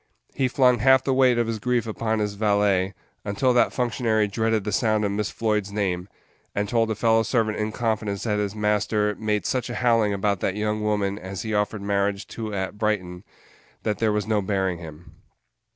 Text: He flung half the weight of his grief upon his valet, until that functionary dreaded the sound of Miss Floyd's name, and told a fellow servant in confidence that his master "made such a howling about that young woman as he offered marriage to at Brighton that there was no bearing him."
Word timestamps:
He 0.33 0.47
flung 0.47 0.79
half 0.79 1.03
the 1.03 1.13
weight 1.13 1.37
of 1.37 1.45
his 1.45 1.59
grief 1.59 1.85
upon 1.85 2.17
his 2.17 2.33
valet, 2.33 2.95
until 3.23 3.53
that 3.53 3.71
functionary 3.71 4.27
dreaded 4.27 4.63
the 4.63 4.71
sound 4.71 5.05
of 5.05 5.11
Miss 5.11 5.29
Floyd's 5.29 5.71
name, 5.71 6.09
and 6.55 6.67
told 6.67 6.89
a 6.89 6.95
fellow 6.95 7.21
servant 7.21 7.59
in 7.59 7.71
confidence 7.71 8.23
that 8.23 8.39
his 8.39 8.55
master 8.55 9.13
"made 9.19 9.45
such 9.45 9.69
a 9.69 9.75
howling 9.75 10.11
about 10.11 10.39
that 10.39 10.55
young 10.55 10.81
woman 10.81 11.19
as 11.19 11.43
he 11.43 11.53
offered 11.53 11.83
marriage 11.83 12.25
to 12.29 12.51
at 12.51 12.79
Brighton 12.79 13.23
that 13.83 13.99
there 13.99 14.11
was 14.11 14.25
no 14.25 14.41
bearing 14.41 14.79
him." 14.79 15.17